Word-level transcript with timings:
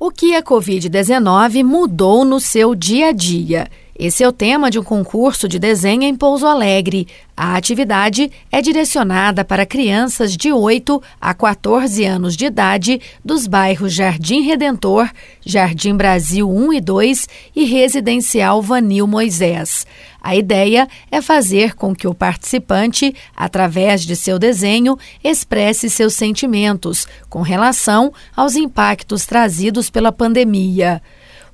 O 0.00 0.12
que 0.12 0.36
a 0.36 0.42
Covid-19 0.44 1.64
mudou 1.64 2.24
no 2.24 2.38
seu 2.38 2.72
dia 2.72 3.08
a 3.08 3.12
dia? 3.12 3.68
Esse 3.98 4.22
é 4.22 4.28
o 4.28 4.32
tema 4.32 4.70
de 4.70 4.78
um 4.78 4.84
concurso 4.84 5.48
de 5.48 5.58
desenho 5.58 6.04
em 6.04 6.14
Pouso 6.14 6.46
Alegre. 6.46 7.08
A 7.36 7.56
atividade 7.56 8.30
é 8.48 8.62
direcionada 8.62 9.44
para 9.44 9.66
crianças 9.66 10.36
de 10.36 10.52
8 10.52 11.02
a 11.20 11.34
14 11.34 12.04
anos 12.04 12.36
de 12.36 12.46
idade 12.46 13.00
dos 13.24 13.48
bairros 13.48 13.92
Jardim 13.92 14.42
Redentor, 14.42 15.10
Jardim 15.44 15.96
Brasil 15.96 16.48
1 16.48 16.74
e 16.74 16.80
2 16.80 17.28
e 17.56 17.64
Residencial 17.64 18.62
Vanil 18.62 19.08
Moisés. 19.08 19.84
A 20.22 20.36
ideia 20.36 20.86
é 21.10 21.20
fazer 21.20 21.74
com 21.74 21.92
que 21.92 22.06
o 22.06 22.14
participante, 22.14 23.12
através 23.36 24.02
de 24.02 24.14
seu 24.14 24.38
desenho, 24.38 24.96
expresse 25.24 25.90
seus 25.90 26.14
sentimentos 26.14 27.04
com 27.28 27.42
relação 27.42 28.12
aos 28.36 28.54
impactos 28.54 29.26
trazidos 29.26 29.90
pela 29.90 30.12
pandemia. 30.12 31.02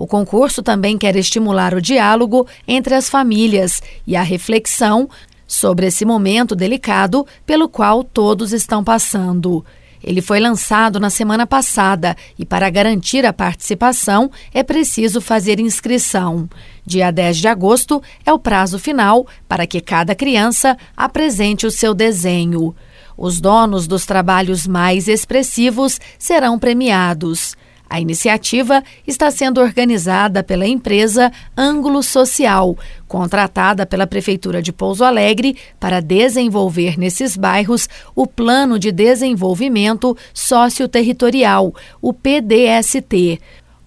O 0.00 0.06
concurso 0.06 0.62
também 0.62 0.96
quer 0.96 1.14
estimular 1.14 1.74
o 1.74 1.82
diálogo 1.82 2.48
entre 2.66 2.94
as 2.94 3.10
famílias 3.10 3.82
e 4.06 4.16
a 4.16 4.22
reflexão 4.22 5.10
sobre 5.46 5.88
esse 5.88 6.06
momento 6.06 6.56
delicado 6.56 7.26
pelo 7.44 7.68
qual 7.68 8.02
todos 8.02 8.54
estão 8.54 8.82
passando. 8.82 9.62
Ele 10.02 10.22
foi 10.22 10.40
lançado 10.40 10.98
na 10.98 11.10
semana 11.10 11.46
passada 11.46 12.16
e, 12.38 12.46
para 12.46 12.70
garantir 12.70 13.26
a 13.26 13.32
participação, 13.34 14.30
é 14.54 14.62
preciso 14.62 15.20
fazer 15.20 15.60
inscrição. 15.60 16.48
Dia 16.86 17.10
10 17.10 17.36
de 17.36 17.48
agosto 17.48 18.02
é 18.24 18.32
o 18.32 18.38
prazo 18.38 18.78
final 18.78 19.26
para 19.46 19.66
que 19.66 19.82
cada 19.82 20.14
criança 20.14 20.78
apresente 20.96 21.66
o 21.66 21.70
seu 21.70 21.92
desenho. 21.92 22.74
Os 23.18 23.38
donos 23.38 23.86
dos 23.86 24.06
trabalhos 24.06 24.66
mais 24.66 25.08
expressivos 25.08 26.00
serão 26.18 26.58
premiados. 26.58 27.54
A 27.92 28.00
iniciativa 28.00 28.84
está 29.04 29.32
sendo 29.32 29.60
organizada 29.60 30.44
pela 30.44 30.64
empresa 30.64 31.32
Ângulo 31.56 32.04
Social, 32.04 32.78
contratada 33.08 33.84
pela 33.84 34.06
Prefeitura 34.06 34.62
de 34.62 34.72
Pouso 34.72 35.02
Alegre 35.02 35.56
para 35.80 36.00
desenvolver 36.00 36.96
nesses 36.96 37.36
bairros 37.36 37.88
o 38.14 38.28
Plano 38.28 38.78
de 38.78 38.92
Desenvolvimento 38.92 40.16
Socioterritorial, 40.32 41.74
o 42.00 42.12
PDST. 42.12 43.40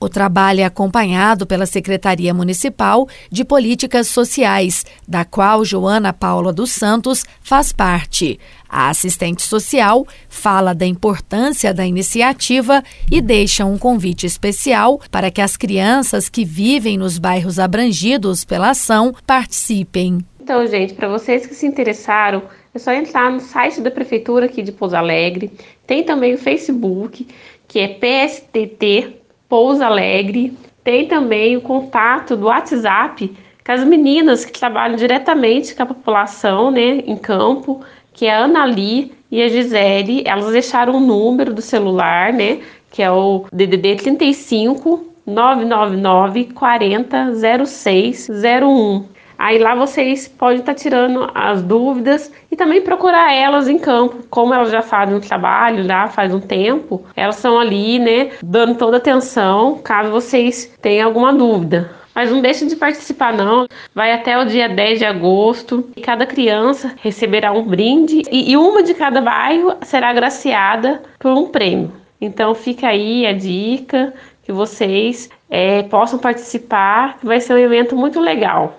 O 0.00 0.08
trabalho 0.08 0.60
é 0.60 0.64
acompanhado 0.64 1.44
pela 1.44 1.66
Secretaria 1.66 2.32
Municipal 2.32 3.08
de 3.30 3.44
Políticas 3.44 4.06
Sociais, 4.06 4.86
da 5.08 5.24
qual 5.24 5.64
Joana 5.64 6.12
Paula 6.12 6.52
dos 6.52 6.70
Santos 6.70 7.24
faz 7.40 7.72
parte. 7.72 8.38
A 8.68 8.90
assistente 8.90 9.42
social 9.42 10.06
fala 10.28 10.72
da 10.72 10.86
importância 10.86 11.74
da 11.74 11.84
iniciativa 11.84 12.82
e 13.10 13.20
deixa 13.20 13.64
um 13.64 13.76
convite 13.76 14.24
especial 14.24 15.00
para 15.10 15.32
que 15.32 15.40
as 15.40 15.56
crianças 15.56 16.28
que 16.28 16.44
vivem 16.44 16.96
nos 16.96 17.18
bairros 17.18 17.58
abrangidos 17.58 18.44
pela 18.44 18.70
ação 18.70 19.12
participem. 19.26 20.18
Então, 20.40 20.64
gente, 20.66 20.94
para 20.94 21.08
vocês 21.08 21.44
que 21.44 21.54
se 21.54 21.66
interessaram, 21.66 22.42
é 22.72 22.78
só 22.78 22.92
entrar 22.92 23.32
no 23.32 23.40
site 23.40 23.80
da 23.80 23.90
prefeitura 23.90 24.46
aqui 24.46 24.62
de 24.62 24.70
Pouso 24.70 24.94
Alegre. 24.94 25.50
Tem 25.86 26.04
também 26.04 26.34
o 26.34 26.38
Facebook, 26.38 27.26
que 27.66 27.80
é 27.80 27.88
PSTT 27.88 29.17
Pouso 29.48 29.82
Alegre. 29.82 30.56
Tem 30.84 31.06
também 31.06 31.56
o 31.56 31.60
contato 31.60 32.36
do 32.36 32.46
WhatsApp 32.46 33.34
com 33.64 33.72
as 33.72 33.84
meninas 33.84 34.44
que 34.44 34.58
trabalham 34.58 34.96
diretamente 34.96 35.74
com 35.74 35.82
a 35.82 35.86
população, 35.86 36.70
né, 36.70 37.02
em 37.06 37.16
campo, 37.16 37.82
que 38.12 38.26
é 38.26 38.34
a 38.34 38.44
Anali 38.44 39.12
e 39.30 39.42
a 39.42 39.48
Gisele. 39.48 40.22
Elas 40.26 40.52
deixaram 40.52 40.94
o 40.96 41.00
número 41.00 41.52
do 41.52 41.60
celular, 41.60 42.32
né, 42.32 42.60
que 42.90 43.02
é 43.02 43.10
o 43.10 43.44
DDD 43.52 43.96
35 43.96 45.06
999 45.26 46.46
40 46.54 47.34
0601. 47.66 49.17
Aí 49.38 49.56
lá 49.56 49.76
vocês 49.76 50.26
podem 50.26 50.58
estar 50.58 50.74
tá 50.74 50.78
tirando 50.78 51.30
as 51.32 51.62
dúvidas 51.62 52.32
e 52.50 52.56
também 52.56 52.82
procurar 52.82 53.32
elas 53.32 53.68
em 53.68 53.78
campo. 53.78 54.24
Como 54.28 54.52
elas 54.52 54.72
já 54.72 54.82
fazem 54.82 55.14
um 55.14 55.20
trabalho 55.20 55.86
lá 55.86 56.08
faz 56.08 56.34
um 56.34 56.40
tempo, 56.40 57.04
elas 57.14 57.36
estão 57.36 57.58
ali, 57.58 58.00
né, 58.00 58.32
dando 58.42 58.74
toda 58.74 58.96
atenção 58.96 59.78
caso 59.78 60.10
vocês 60.10 60.76
tenham 60.82 61.06
alguma 61.06 61.32
dúvida. 61.32 61.96
Mas 62.12 62.32
não 62.32 62.40
deixe 62.40 62.66
de 62.66 62.74
participar 62.74 63.32
não. 63.32 63.68
Vai 63.94 64.12
até 64.12 64.36
o 64.36 64.44
dia 64.44 64.68
10 64.68 64.98
de 64.98 65.04
agosto 65.04 65.88
e 65.96 66.00
cada 66.00 66.26
criança 66.26 66.92
receberá 67.00 67.52
um 67.52 67.62
brinde 67.62 68.22
e 68.32 68.56
uma 68.56 68.82
de 68.82 68.92
cada 68.92 69.20
bairro 69.20 69.76
será 69.82 70.08
agraciada 70.08 71.00
por 71.16 71.30
um 71.30 71.46
prêmio. 71.46 71.92
Então 72.20 72.56
fica 72.56 72.88
aí 72.88 73.24
a 73.24 73.32
dica 73.32 74.12
que 74.42 74.50
vocês 74.50 75.30
é, 75.48 75.84
possam 75.84 76.18
participar, 76.18 77.18
vai 77.22 77.40
ser 77.40 77.54
um 77.54 77.58
evento 77.58 77.94
muito 77.94 78.18
legal. 78.18 78.78